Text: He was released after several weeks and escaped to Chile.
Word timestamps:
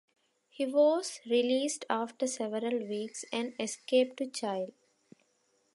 He 0.49 0.65
was 0.65 1.19
released 1.27 1.85
after 1.87 2.25
several 2.25 2.73
weeks 2.87 3.23
and 3.31 3.53
escaped 3.59 4.17
to 4.17 4.25
Chile. 4.31 4.73